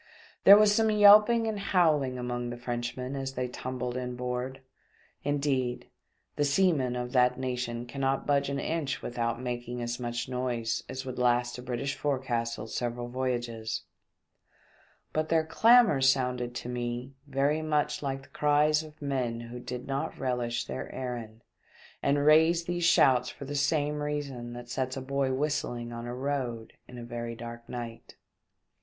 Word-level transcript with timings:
There 0.45 0.57
was 0.57 0.73
some 0.73 0.89
yelping 0.89 1.45
and 1.45 1.59
howling 1.59 2.17
among 2.17 2.49
the 2.49 2.57
Frenchmen 2.57 3.15
as 3.15 3.33
they 3.35 3.47
tumbled 3.47 3.95
in 3.95 4.15
board— 4.15 4.61
indeed, 5.23 5.91
the 6.37 6.43
seamen 6.43 6.95
of 6.95 7.11
that 7.11 7.37
nation 7.37 7.85
cannot 7.85 8.25
budge 8.25 8.49
an 8.49 8.57
inch 8.59 9.03
without 9.03 9.39
making 9.39 9.79
as 9.79 9.99
much 9.99 10.27
noise 10.27 10.81
as 10.89 11.05
would 11.05 11.19
last 11.19 11.59
a 11.59 11.61
British 11.61 11.93
forecastle 11.93 12.65
several 12.65 13.09
voyages; 13.09 13.83
but 15.13 15.29
their 15.29 15.45
clamour 15.45 16.01
sounded 16.01 16.55
to 16.55 16.67
me 16.67 17.13
very 17.27 17.61
much 17.61 18.01
like 18.01 18.23
the 18.23 18.29
cries 18.29 18.81
of 18.81 18.99
men 19.03 19.39
who 19.39 19.59
did 19.59 19.85
not 19.85 20.17
relish 20.17 20.65
their 20.65 20.91
errand 20.91 21.43
and 22.01 22.25
raised 22.25 22.65
these 22.65 22.85
shouts 22.85 23.29
for 23.29 23.45
the 23.45 23.53
same 23.53 24.01
reason 24.01 24.53
that 24.53 24.67
sets 24.67 24.97
a 24.97 24.99
boy 25.01 25.31
whistling 25.31 25.93
on 25.93 26.07
a 26.07 26.15
road 26.15 26.73
in 26.87 26.97
a 26.97 27.35
dark 27.35 27.69
night. 27.69 28.15